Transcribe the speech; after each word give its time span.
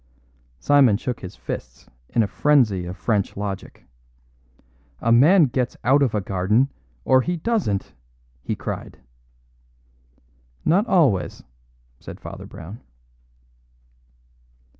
Simon 0.59 0.97
shook 0.97 1.19
his 1.19 1.35
fists 1.35 1.87
in 2.09 2.23
a 2.23 2.27
frenzy 2.27 2.85
of 2.87 2.97
French 2.97 3.37
logic. 3.37 3.85
"A 4.99 5.11
man 5.11 5.43
gets 5.45 5.77
out 5.83 6.01
of 6.01 6.15
a 6.15 6.21
garden, 6.21 6.71
or 7.05 7.21
he 7.21 7.37
doesn't," 7.37 7.93
he 8.41 8.55
cried. 8.55 8.97
"Not 10.65 10.87
always," 10.87 11.43
said 11.99 12.19
Father 12.19 12.47
Brown. 12.47 12.81